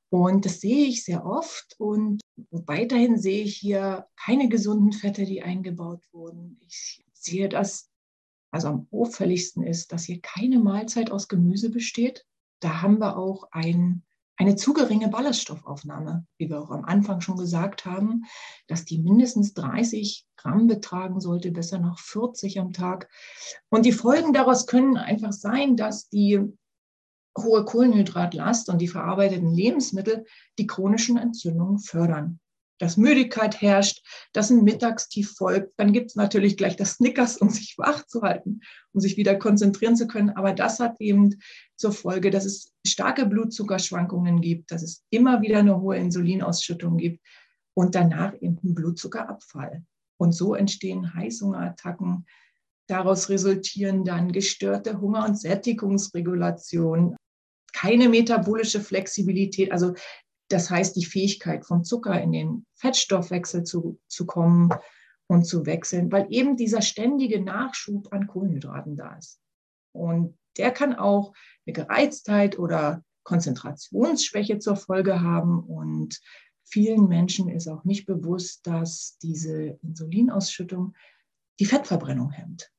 Und 0.10 0.46
das 0.46 0.62
sehe 0.62 0.86
ich 0.86 1.04
sehr 1.04 1.26
oft. 1.26 1.76
Und 1.80 2.22
weiterhin 2.52 3.18
sehe 3.18 3.44
ich 3.44 3.58
hier 3.58 4.08
keine 4.16 4.48
gesunden 4.50 4.94
Fette, 4.94 5.26
die 5.26 5.44
eingebaut 5.44 6.04
wurden. 6.12 6.60
Ich 6.68 7.04
sehe 7.14 7.50
das, 7.50 7.90
also 8.52 8.68
am 8.70 8.88
auffälligsten 8.92 9.64
ist, 9.64 9.92
dass 9.92 10.06
hier 10.06 10.22
keine 10.22 10.60
Mahlzeit 10.60 11.12
aus 11.12 11.28
Gemüse 11.28 11.70
besteht. 11.70 12.26
Da 12.62 12.82
haben 12.82 13.00
wir 13.00 13.18
auch 13.18 13.50
ein 13.52 14.04
eine 14.38 14.56
zu 14.56 14.74
geringe 14.74 15.08
Ballaststoffaufnahme, 15.08 16.26
wie 16.38 16.50
wir 16.50 16.62
auch 16.62 16.72
am 16.72 16.84
Anfang 16.86 17.22
schon 17.22 17.38
gesagt 17.38 17.86
haben, 17.86 18.26
dass 18.68 18.86
die 18.86 19.00
mindestens 19.00 19.54
30 19.54 20.26
Gramm 20.36 20.68
betragen 20.68 21.20
sollte, 21.22 21.52
besser 21.52 21.80
noch 21.80 22.00
40 22.00 22.60
am 22.60 22.74
Tag. 22.74 23.10
Und 23.70 23.86
die 23.86 23.92
Folgen 23.92 24.34
daraus 24.34 24.68
können 24.68 24.98
einfach 24.98 25.32
sein, 25.32 25.78
dass 25.78 26.10
die 26.10 26.42
hohe 27.38 27.66
Kohlenhydratlast 27.66 28.70
und 28.70 28.80
die 28.80 28.88
verarbeiteten 28.88 29.54
Lebensmittel 29.54 30.26
die 30.58 30.68
chronischen 30.68 31.18
Entzündungen 31.18 31.80
fördern 31.80 32.40
dass 32.80 32.98
Müdigkeit 32.98 33.62
herrscht, 33.62 34.04
dass 34.34 34.50
ein 34.50 34.64
Mittagstief 34.64 35.34
folgt. 35.34 35.74
Dann 35.78 35.94
gibt 35.94 36.12
es 36.12 36.16
natürlich 36.16 36.58
gleich 36.58 36.76
das 36.76 36.94
Snickers, 36.94 37.38
um 37.38 37.50
sich 37.50 37.76
wach 37.78 38.06
zu 38.06 38.22
halten, 38.22 38.62
um 38.94 39.00
sich 39.00 39.18
wieder 39.18 39.36
konzentrieren 39.36 39.96
zu 39.96 40.08
können. 40.08 40.32
Aber 40.32 40.54
das 40.54 40.80
hat 40.80 41.00
eben 41.00 41.36
zur 41.76 41.92
Folge, 41.92 42.32
dass 42.32 42.46
es 42.46 42.74
starke 42.86 43.26
Blutzuckerschwankungen 43.26 44.42
gibt, 44.42 44.72
dass 44.72 44.84
es 44.84 45.04
immer 45.10 45.42
wieder 45.42 45.60
eine 45.60 45.80
hohe 45.80 45.98
Insulinausschüttung 45.98 46.98
gibt 46.98 47.22
und 47.74 47.96
danach 47.96 48.34
eben 48.42 48.60
ein 48.64 48.76
Blutzuckerabfall. 48.76 49.84
Und 50.18 50.32
so 50.34 50.56
entstehen 50.56 51.14
Heißhungerattacken. 51.14 52.26
Daraus 52.88 53.30
resultieren 53.30 54.06
dann 54.06 54.32
gestörte 54.32 55.02
Hunger- 55.02 55.26
und 55.26 55.40
Sättigungsregulation, 55.40 57.16
keine 57.74 58.08
metabolische 58.08 58.80
Flexibilität. 58.80 59.72
Also 59.72 59.94
das 60.50 60.70
heißt, 60.70 60.96
die 60.96 61.06
Fähigkeit 61.06 61.66
vom 61.66 61.84
Zucker 61.84 62.22
in 62.22 62.32
den 62.32 62.66
Fettstoffwechsel 62.76 63.64
zu, 63.64 64.00
zu 64.08 64.26
kommen 64.26 64.70
und 65.28 65.46
zu 65.46 65.66
wechseln, 65.66 66.12
weil 66.12 66.28
eben 66.30 66.56
dieser 66.56 66.82
ständige 66.82 67.42
Nachschub 67.42 68.14
an 68.14 68.28
Kohlenhydraten 68.28 68.96
da 68.96 69.16
ist. 69.16 69.40
Und 69.92 70.38
der 70.58 70.72
kann 70.72 70.94
auch 70.94 71.34
eine 71.66 71.74
Gereiztheit 71.74 72.60
oder 72.60 73.04
Konzentrationsschwäche 73.24 74.60
zur 74.60 74.76
Folge 74.76 75.22
haben 75.22 75.64
und 75.64 76.20
Vielen 76.68 77.08
Menschen 77.08 77.48
ist 77.48 77.68
auch 77.68 77.84
nicht 77.84 78.06
bewusst, 78.06 78.66
dass 78.66 79.18
diese 79.22 79.78
Insulinausschüttung 79.84 80.96
die 81.60 81.66
Fettverbrennung 81.66 82.32
hemmt. 82.32 82.72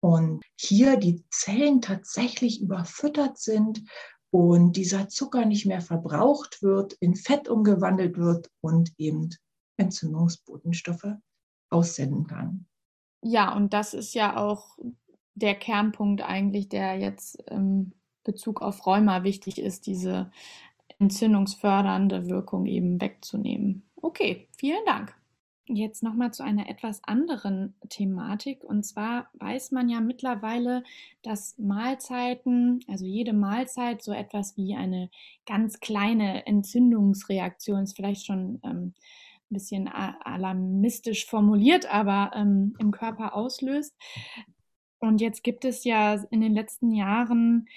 Und 0.00 0.42
hier 0.56 0.96
die 0.96 1.24
Zellen 1.30 1.80
tatsächlich 1.80 2.60
überfüttert 2.60 3.38
sind 3.38 3.82
und 4.30 4.76
dieser 4.76 5.08
Zucker 5.08 5.44
nicht 5.44 5.66
mehr 5.66 5.80
verbraucht 5.80 6.62
wird, 6.62 6.92
in 6.94 7.16
Fett 7.16 7.48
umgewandelt 7.48 8.16
wird 8.16 8.50
und 8.60 8.92
eben 8.98 9.30
Entzündungsbotenstoffe 9.76 11.16
aussenden 11.70 12.26
kann. 12.26 12.66
Ja, 13.22 13.54
und 13.54 13.72
das 13.72 13.94
ist 13.94 14.14
ja 14.14 14.36
auch 14.36 14.78
der 15.34 15.54
Kernpunkt 15.54 16.22
eigentlich, 16.22 16.68
der 16.68 16.98
jetzt 16.98 17.36
im 17.50 17.92
Bezug 18.24 18.62
auf 18.62 18.86
Rheuma 18.86 19.24
wichtig 19.24 19.58
ist, 19.58 19.86
diese 19.86 20.30
entzündungsfördernde 20.98 22.28
Wirkung 22.28 22.66
eben 22.66 23.00
wegzunehmen. 23.00 23.88
Okay, 23.96 24.48
vielen 24.56 24.84
Dank. 24.84 25.14
Jetzt 25.72 26.02
nochmal 26.02 26.32
zu 26.32 26.42
einer 26.42 26.68
etwas 26.68 27.02
anderen 27.04 27.74
Thematik. 27.88 28.64
Und 28.64 28.84
zwar 28.84 29.28
weiß 29.34 29.70
man 29.70 29.88
ja 29.88 30.00
mittlerweile, 30.00 30.82
dass 31.22 31.56
Mahlzeiten, 31.58 32.84
also 32.88 33.04
jede 33.04 33.32
Mahlzeit, 33.32 34.02
so 34.02 34.12
etwas 34.12 34.56
wie 34.56 34.74
eine 34.74 35.10
ganz 35.46 35.78
kleine 35.80 36.46
Entzündungsreaktion 36.46 37.84
ist, 37.84 37.96
vielleicht 37.96 38.26
schon 38.26 38.60
ähm, 38.64 38.94
ein 39.50 39.54
bisschen 39.54 39.88
alarmistisch 39.88 41.26
formuliert, 41.26 41.92
aber 41.92 42.32
ähm, 42.34 42.74
im 42.78 42.90
Körper 42.90 43.34
auslöst. 43.34 43.94
Und 44.98 45.20
jetzt 45.20 45.42
gibt 45.44 45.64
es 45.64 45.84
ja 45.84 46.14
in 46.30 46.40
den 46.40 46.54
letzten 46.54 46.92
Jahren 46.92 47.68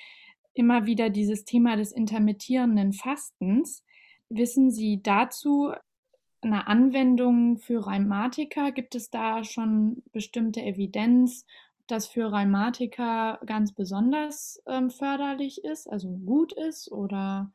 immer 0.54 0.86
wieder 0.86 1.10
dieses 1.10 1.46
Thema 1.46 1.76
des 1.76 1.92
intermittierenden 1.92 2.94
Fastens. 2.94 3.84
Wissen 4.30 4.72
Sie 4.72 5.02
dazu 5.02 5.74
eine 6.44 6.68
Anwendung 6.68 7.58
für 7.58 7.86
Rheumatiker? 7.86 8.72
Gibt 8.72 8.96
es 8.96 9.10
da 9.10 9.44
schon 9.44 10.04
bestimmte 10.12 10.62
Evidenz, 10.62 11.46
das 11.88 12.08
für 12.08 12.32
Rheumatiker 12.32 13.40
ganz 13.46 13.74
besonders 13.74 14.62
ähm, 14.68 14.90
förderlich 14.90 15.64
ist, 15.64 15.90
also 15.90 16.10
gut 16.10 16.54
ist? 16.54 16.92
Oder 16.92 17.52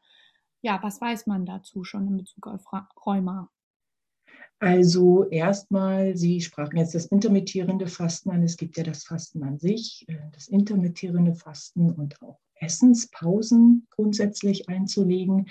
ja, 0.62 0.78
was 0.82 1.00
weiß 1.00 1.26
man 1.26 1.46
dazu 1.46 1.84
schon 1.84 2.08
in 2.08 2.16
Bezug 2.18 2.46
auf 2.46 2.64
Rheuma? 3.06 3.50
Also 4.60 5.24
erstmal, 5.30 6.16
Sie 6.16 6.40
sprachen 6.40 6.78
jetzt 6.78 6.94
das 6.94 7.06
intermittierende 7.06 7.86
Fasten 7.86 8.30
an. 8.30 8.42
Es 8.42 8.56
gibt 8.56 8.76
ja 8.76 8.82
das 8.82 9.04
Fasten 9.04 9.44
an 9.44 9.58
sich, 9.58 10.04
äh, 10.08 10.16
das 10.32 10.48
intermittierende 10.48 11.34
Fasten 11.34 11.92
und 11.92 12.20
auch 12.22 12.40
Essenspausen 12.56 13.86
grundsätzlich 13.90 14.68
einzulegen. 14.68 15.48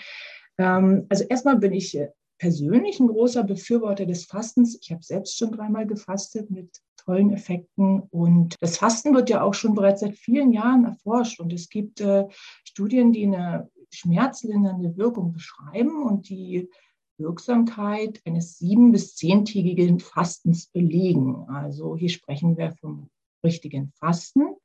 Ähm, 0.58 1.06
also 1.10 1.24
erstmal 1.24 1.58
bin 1.58 1.72
ich 1.74 1.98
äh, 1.98 2.10
persönlich 2.38 3.00
ein 3.00 3.08
großer 3.08 3.44
Befürworter 3.44 4.06
des 4.06 4.26
Fastens. 4.26 4.78
Ich 4.82 4.92
habe 4.92 5.04
selbst 5.04 5.38
schon 5.38 5.52
dreimal 5.52 5.88
gefastet 5.88 6.50
mit 6.52 6.82
tollen 6.98 7.32
Effekten. 7.32 8.02
Und 8.12 8.56
das 8.60 8.78
Fasten 8.78 9.14
wird 9.14 9.30
ja 9.30 9.42
auch 9.42 9.54
schon 9.54 9.74
bereits 9.74 10.02
seit 10.02 10.16
vielen 10.16 10.52
Jahren 10.52 10.86
erforscht. 10.86 11.40
Und 11.40 11.54
es 11.54 11.70
gibt 11.70 12.02
äh, 12.02 12.28
Studien, 12.64 13.12
die 13.14 13.26
eine 13.26 13.70
schmerzlindernde 13.92 14.98
Wirkung 14.98 15.32
beschreiben 15.32 16.04
und 16.04 16.30
die 16.30 16.70
Wirksamkeit 17.18 18.22
eines 18.26 18.58
sieben- 18.58 18.92
bis 18.92 19.16
zehntägigen 19.16 20.00
Fastens 20.00 20.68
belegen. 20.68 21.46
Also 21.48 21.96
hier 21.96 22.10
sprechen 22.10 22.58
wir 22.58 22.74
vom 22.80 23.10
richtigen 23.44 23.92
Fasten, 24.00 24.56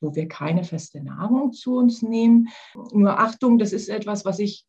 wo 0.00 0.14
wir 0.14 0.28
keine 0.28 0.64
feste 0.64 1.02
Nahrung 1.02 1.52
zu 1.52 1.76
uns 1.76 2.02
nehmen. 2.02 2.48
Nur 2.92 3.18
Achtung, 3.18 3.58
das 3.58 3.72
ist 3.72 3.88
etwas, 3.88 4.24
was 4.24 4.38
ich 4.40 4.66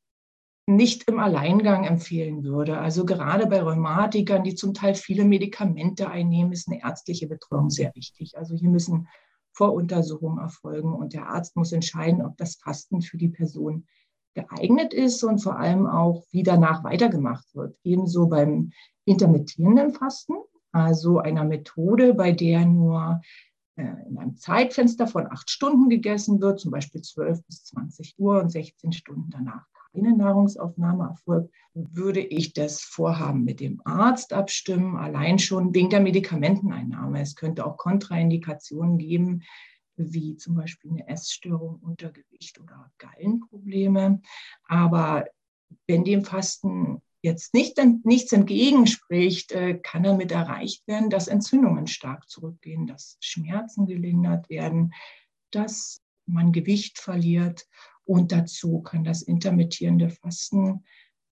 nicht 0.66 1.10
im 1.10 1.20
Alleingang 1.20 1.84
empfehlen 1.84 2.44
würde. 2.44 2.78
Also 2.78 3.06
gerade 3.06 3.48
bei 3.48 3.62
Rheumatikern, 3.62 4.44
die 4.44 4.56
zum 4.56 4.74
Teil 4.74 4.96
viele 4.96 5.26
Medikamente 5.26 6.10
einnehmen, 6.10 6.54
ist 6.54 6.70
eine 6.70 6.82
ärztliche 6.82 7.28
Betreuung 7.28 7.70
sehr 7.70 7.94
wichtig. 7.96 8.38
Also 8.38 8.56
hier 8.56 8.70
müssen 8.70 9.08
Voruntersuchungen 9.52 10.40
erfolgen 10.40 10.94
und 10.94 11.14
der 11.14 11.28
Arzt 11.28 11.56
muss 11.56 11.74
entscheiden, 11.74 12.26
ob 12.26 12.38
das 12.38 12.56
Fasten 12.56 13.02
für 13.02 13.18
die 13.18 13.28
Person 13.28 13.86
geeignet 14.34 14.94
ist 14.94 15.24
und 15.24 15.40
vor 15.40 15.60
allem 15.60 15.86
auch, 15.86 16.24
wie 16.32 16.44
danach 16.44 16.84
weitergemacht 16.84 17.54
wird. 17.54 17.78
Ebenso 17.84 18.28
beim 18.28 18.72
intermittierenden 19.06 19.94
Fasten, 19.94 20.36
also 20.72 21.20
einer 21.20 21.44
Methode, 21.44 22.14
bei 22.16 22.32
der 22.32 22.66
nur 22.66 23.22
äh, 23.76 23.84
in 24.08 24.18
einem 24.18 24.38
Zeitfenster 24.38 25.08
von 25.08 25.28
acht 25.28 25.52
Stunden 25.52 25.90
gegessen 25.90 26.42
wird, 26.42 26.60
zum 26.60 26.72
Beispiel 26.72 27.02
12 27.02 27.46
bis 27.46 27.66
20 27.66 28.16
Uhr 28.18 28.42
und 28.42 28.50
16 28.50 28.92
Stunden 28.94 29.30
danach 29.30 29.66
keine 29.94 30.16
Nahrungsaufnahme 30.16 31.10
erfolgt, 31.10 31.54
würde 31.74 32.20
ich 32.20 32.54
das 32.54 32.82
Vorhaben 32.82 33.44
mit 33.44 33.60
dem 33.60 33.82
Arzt 33.86 34.34
abstimmen, 34.34 34.98
allein 34.98 35.40
schon 35.40 35.74
wegen 35.74 35.90
der 35.90 36.02
Medikamenteneinnahme. 36.02 37.22
Es 37.22 37.36
könnte 37.36 37.66
auch 37.66 37.78
Kontraindikationen 37.78 38.98
geben, 38.98 39.44
wie 39.96 40.36
zum 40.38 40.56
Beispiel 40.56 40.92
eine 40.92 41.08
Essstörung, 41.08 41.80
Untergewicht 41.82 42.60
oder 42.60 42.92
Gallenprobleme. 42.98 44.22
Aber 44.68 45.26
wenn 45.88 46.04
dem 46.04 46.24
Fasten 46.24 47.02
jetzt 47.22 47.54
nicht, 47.54 47.80
nichts 48.04 48.34
entgegenspricht, 48.34 49.52
äh, 49.54 49.76
kann 49.76 50.04
damit 50.04 50.32
erreicht 50.32 50.88
werden, 50.88 51.10
dass 51.10 51.28
Entzündungen 51.28 51.88
stark 51.88 52.30
zurückgehen, 52.30 52.86
dass 52.86 53.18
Schmerzen 53.22 53.86
gelindert 53.86 54.50
werden, 54.50 54.94
dass 55.52 56.02
man 56.26 56.52
Gewicht 56.52 57.00
verliert. 57.00 57.68
Und 58.06 58.32
dazu 58.32 58.82
kann 58.82 59.04
das 59.04 59.22
intermittierende 59.22 60.10
Fasten 60.10 60.84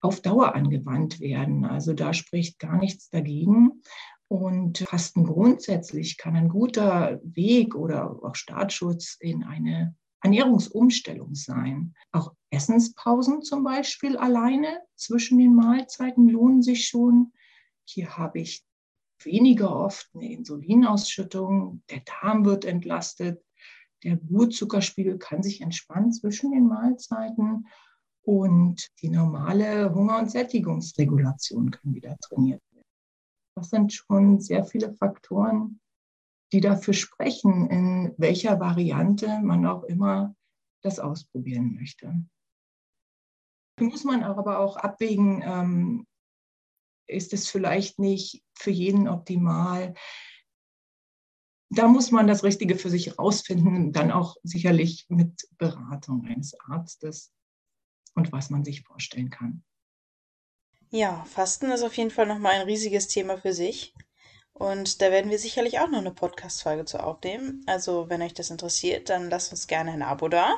auf 0.01 0.21
Dauer 0.21 0.55
angewandt 0.55 1.19
werden. 1.19 1.65
Also 1.65 1.93
da 1.93 2.13
spricht 2.13 2.59
gar 2.59 2.77
nichts 2.77 3.09
dagegen. 3.09 3.81
Und 4.27 4.79
Fasten 4.79 5.25
grundsätzlich 5.25 6.17
kann 6.17 6.35
ein 6.35 6.47
guter 6.49 7.19
Weg 7.23 7.75
oder 7.75 8.23
auch 8.23 8.35
Startschutz 8.35 9.17
in 9.19 9.43
eine 9.43 9.95
Ernährungsumstellung 10.21 11.35
sein. 11.35 11.93
Auch 12.11 12.33
Essenspausen 12.49 13.41
zum 13.41 13.63
Beispiel 13.63 14.17
alleine 14.17 14.81
zwischen 14.95 15.37
den 15.37 15.53
Mahlzeiten 15.55 16.29
lohnen 16.29 16.61
sich 16.61 16.87
schon. 16.87 17.33
Hier 17.85 18.17
habe 18.17 18.39
ich 18.39 18.63
weniger 19.23 19.75
oft 19.75 20.09
eine 20.13 20.31
Insulinausschüttung, 20.31 21.83
der 21.89 22.01
Darm 22.01 22.45
wird 22.45 22.65
entlastet, 22.65 23.43
der 24.03 24.15
Blutzuckerspiegel 24.15 25.17
kann 25.17 25.43
sich 25.43 25.61
entspannen 25.61 26.11
zwischen 26.11 26.51
den 26.51 26.67
Mahlzeiten 26.67 27.67
und 28.23 28.87
die 29.01 29.09
normale 29.09 29.93
Hunger- 29.93 30.19
und 30.19 30.31
Sättigungsregulation 30.31 31.71
kann 31.71 31.93
wieder 31.95 32.17
trainiert 32.17 32.61
werden. 32.71 32.85
Das 33.55 33.69
sind 33.69 33.93
schon 33.93 34.39
sehr 34.39 34.63
viele 34.65 34.93
Faktoren, 34.93 35.79
die 36.51 36.61
dafür 36.61 36.93
sprechen, 36.93 37.67
in 37.69 38.13
welcher 38.17 38.59
Variante 38.59 39.39
man 39.41 39.65
auch 39.65 39.83
immer 39.83 40.35
das 40.83 40.99
ausprobieren 40.99 41.75
möchte. 41.75 42.13
Muss 43.79 44.03
man 44.03 44.23
aber 44.23 44.59
auch 44.59 44.77
abwägen, 44.77 45.41
ähm, 45.43 46.07
ist 47.07 47.33
es 47.33 47.49
vielleicht 47.49 47.99
nicht 47.99 48.43
für 48.53 48.71
jeden 48.71 49.07
optimal. 49.07 49.93
Da 51.73 51.87
muss 51.87 52.11
man 52.11 52.27
das 52.27 52.43
Richtige 52.43 52.75
für 52.75 52.89
sich 52.89 53.07
herausfinden, 53.07 53.93
dann 53.93 54.11
auch 54.11 54.35
sicherlich 54.43 55.05
mit 55.07 55.47
Beratung 55.57 56.25
eines 56.25 56.53
Arztes 56.69 57.31
und 58.13 58.33
was 58.33 58.49
man 58.49 58.65
sich 58.65 58.81
vorstellen 58.81 59.29
kann. 59.29 59.63
Ja, 60.89 61.23
Fasten 61.23 61.71
ist 61.71 61.83
auf 61.83 61.95
jeden 61.95 62.11
Fall 62.11 62.27
nochmal 62.27 62.55
ein 62.55 62.67
riesiges 62.67 63.07
Thema 63.07 63.37
für 63.37 63.53
sich. 63.53 63.93
Und 64.51 65.01
da 65.01 65.11
werden 65.11 65.31
wir 65.31 65.39
sicherlich 65.39 65.79
auch 65.79 65.89
noch 65.89 65.99
eine 65.99 66.11
Podcast-Folge 66.11 66.83
zu 66.83 67.01
aufnehmen. 67.01 67.63
Also, 67.67 68.09
wenn 68.09 68.21
euch 68.21 68.33
das 68.33 68.49
interessiert, 68.49 69.09
dann 69.09 69.29
lasst 69.29 69.53
uns 69.53 69.67
gerne 69.67 69.91
ein 69.91 70.01
Abo 70.01 70.27
da. 70.27 70.57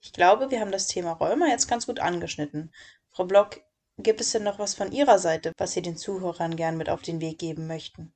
Ich 0.00 0.12
glaube, 0.12 0.52
wir 0.52 0.60
haben 0.60 0.70
das 0.70 0.86
Thema 0.86 1.14
Rheuma 1.14 1.48
jetzt 1.48 1.66
ganz 1.66 1.86
gut 1.86 1.98
angeschnitten. 1.98 2.72
Frau 3.08 3.24
Block, 3.24 3.60
gibt 3.96 4.20
es 4.20 4.30
denn 4.30 4.44
noch 4.44 4.60
was 4.60 4.76
von 4.76 4.92
Ihrer 4.92 5.18
Seite, 5.18 5.52
was 5.58 5.72
Sie 5.72 5.82
den 5.82 5.96
Zuhörern 5.96 6.54
gern 6.54 6.76
mit 6.76 6.88
auf 6.88 7.02
den 7.02 7.20
Weg 7.20 7.40
geben 7.40 7.66
möchten? 7.66 8.14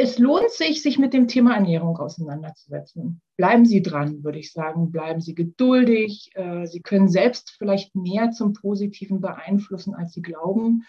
Es 0.00 0.16
lohnt 0.16 0.50
sich, 0.52 0.80
sich 0.80 0.96
mit 0.96 1.12
dem 1.12 1.26
Thema 1.26 1.56
Ernährung 1.56 1.96
auseinanderzusetzen. 1.96 3.20
Bleiben 3.36 3.64
Sie 3.64 3.82
dran, 3.82 4.22
würde 4.22 4.38
ich 4.38 4.52
sagen. 4.52 4.92
Bleiben 4.92 5.20
Sie 5.20 5.34
geduldig. 5.34 6.30
Äh, 6.34 6.66
Sie 6.66 6.80
können 6.80 7.08
selbst 7.08 7.56
vielleicht 7.58 7.96
mehr 7.96 8.30
zum 8.30 8.52
Positiven 8.52 9.20
beeinflussen, 9.20 9.96
als 9.96 10.12
Sie 10.12 10.22
glauben. 10.22 10.84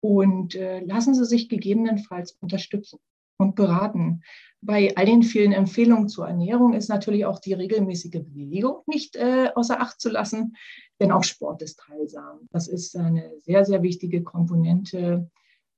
Und 0.00 0.54
äh, 0.54 0.80
lassen 0.80 1.14
Sie 1.14 1.26
sich 1.26 1.50
gegebenenfalls 1.50 2.38
unterstützen 2.40 3.00
und 3.36 3.54
beraten. 3.54 4.22
Bei 4.62 4.96
all 4.96 5.04
den 5.04 5.22
vielen 5.22 5.52
Empfehlungen 5.52 6.08
zur 6.08 6.26
Ernährung 6.26 6.72
ist 6.72 6.88
natürlich 6.88 7.26
auch 7.26 7.40
die 7.40 7.52
regelmäßige 7.52 8.22
Bewegung 8.22 8.78
nicht 8.86 9.14
äh, 9.16 9.50
außer 9.54 9.78
Acht 9.78 10.00
zu 10.00 10.08
lassen, 10.08 10.56
denn 11.00 11.12
auch 11.12 11.24
Sport 11.24 11.60
ist 11.60 11.86
heilsam. 11.86 12.48
Das 12.50 12.68
ist 12.68 12.96
eine 12.96 13.30
sehr, 13.40 13.66
sehr 13.66 13.82
wichtige 13.82 14.22
Komponente 14.22 15.30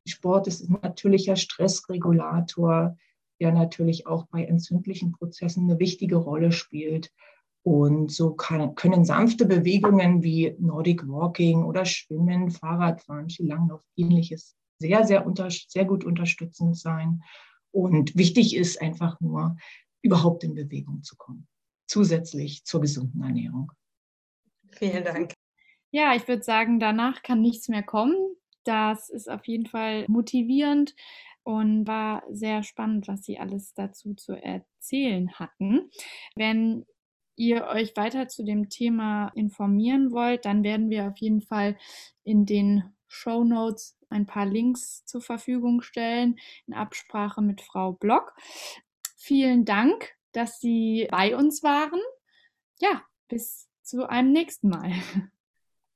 Sport 0.07 0.47
ist 0.47 0.69
ein 0.69 0.79
natürlicher 0.83 1.37
Stressregulator, 1.37 2.97
der 3.41 3.53
natürlich 3.53 4.07
auch 4.07 4.27
bei 4.27 4.45
entzündlichen 4.45 5.13
Prozessen 5.13 5.69
eine 5.69 5.79
wichtige 5.79 6.17
Rolle 6.17 6.53
spielt. 6.53 7.13
Und 7.63 8.13
so 8.13 8.35
kann, 8.35 8.75
können 8.77 9.05
sanfte 9.05 9.45
Bewegungen 9.45 10.23
wie 10.23 10.55
Nordic 10.59 11.07
Walking 11.09 11.65
oder 11.65 11.85
Schwimmen, 11.85 12.51
Fahrradfahren, 12.51 13.29
Skilanglauf, 13.29 13.83
ähnliches 13.97 14.57
sehr, 14.79 15.05
sehr, 15.05 15.27
unter, 15.27 15.51
sehr 15.51 15.85
gut 15.85 16.05
unterstützend 16.05 16.77
sein. 16.79 17.23
Und 17.71 18.17
wichtig 18.17 18.57
ist 18.57 18.81
einfach 18.81 19.21
nur, 19.21 19.57
überhaupt 20.03 20.45
in 20.45 20.55
Bewegung 20.55 21.03
zu 21.03 21.17
kommen, 21.17 21.49
zusätzlich 21.89 22.65
zur 22.65 22.81
gesunden 22.81 23.23
Ernährung. 23.23 23.73
Vielen 24.71 25.05
Dank. 25.05 25.33
Ja, 25.91 26.15
ich 26.15 26.29
würde 26.29 26.43
sagen, 26.43 26.79
danach 26.79 27.23
kann 27.23 27.41
nichts 27.41 27.69
mehr 27.69 27.83
kommen. 27.83 28.15
Das 28.67 29.09
ist 29.11 29.31
auf 29.31 29.47
jeden 29.47 29.67
Fall 29.67 30.05
motivierend 30.09 30.95
und 31.45 31.87
war 31.87 32.25
sehr 32.29 32.65
spannend, 32.65 33.07
was 33.07 33.25
Sie 33.25 33.39
alles 33.39 33.73
dazu 33.75 34.15
zu 34.15 34.33
erzählen 34.33 35.33
hatten. 35.35 35.91
Wenn 36.35 36.85
ihr 37.37 37.67
euch 37.67 37.97
weiter 37.97 38.27
zu 38.27 38.43
dem 38.45 38.69
Thema 38.69 39.29
informieren 39.37 40.11
wollt, 40.11 40.45
dann 40.45 40.65
werden 40.65 40.91
wir 40.91 41.07
auf 41.07 41.19
jeden 41.19 41.43
Fall 41.43 41.77
in 42.25 42.47
den 42.47 42.83
Show 43.07 43.45
Notes 43.45 43.97
ein 44.09 44.27
paar 44.27 44.47
Links 44.47 45.05
zur 45.05 45.21
Verfügung 45.21 45.83
stellen 45.83 46.37
in 46.67 46.75
Absprache 46.75 47.43
mit 47.43 47.61
Frau 47.61 47.93
Block. 47.93 48.35
Vielen 49.17 49.65
Dank, 49.65 50.17
dass 50.33 50.61
Sie 50.61 51.07
bei 51.11 51.37
uns 51.37 51.63
waren. 51.63 52.01
Ja, 52.81 53.03
bis 53.29 53.69
zu 53.83 54.09
einem 54.09 54.33
nächsten 54.33 54.69
Mal. 54.69 54.91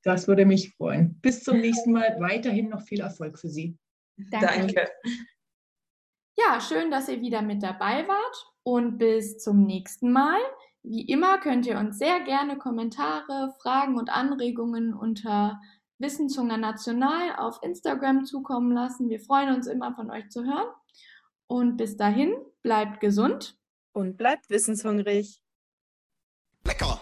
Das 0.02 0.28
würde 0.28 0.46
mich 0.46 0.74
freuen. 0.74 1.18
Bis 1.20 1.42
zum 1.42 1.58
nächsten 1.60 1.92
Mal. 1.92 2.16
Weiterhin 2.20 2.68
noch 2.68 2.82
viel 2.82 3.00
Erfolg 3.00 3.38
für 3.38 3.48
Sie. 3.48 3.76
Danke. 4.30 4.46
Danke. 4.46 4.88
Ja, 6.38 6.60
schön, 6.60 6.90
dass 6.90 7.08
ihr 7.08 7.20
wieder 7.20 7.42
mit 7.42 7.62
dabei 7.62 8.08
wart 8.08 8.46
und 8.62 8.98
bis 8.98 9.38
zum 9.38 9.64
nächsten 9.64 10.10
Mal. 10.12 10.38
Wie 10.82 11.02
immer 11.02 11.38
könnt 11.38 11.66
ihr 11.66 11.78
uns 11.78 11.98
sehr 11.98 12.20
gerne 12.20 12.56
Kommentare, 12.56 13.54
Fragen 13.60 13.98
und 13.98 14.08
Anregungen 14.08 14.94
unter 14.94 15.60
Wissenshunger 15.98 16.56
National 16.56 17.36
auf 17.36 17.62
Instagram 17.62 18.24
zukommen 18.24 18.72
lassen. 18.72 19.10
Wir 19.10 19.20
freuen 19.20 19.54
uns 19.54 19.66
immer 19.66 19.94
von 19.94 20.10
euch 20.10 20.30
zu 20.30 20.44
hören. 20.44 20.68
Und 21.46 21.76
bis 21.76 21.96
dahin, 21.96 22.34
bleibt 22.62 23.00
gesund 23.00 23.58
und 23.92 24.16
bleibt 24.16 24.48
wissenshungrig. 24.48 25.42
Lecker! 26.64 27.00